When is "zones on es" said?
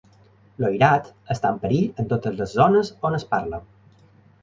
2.63-3.31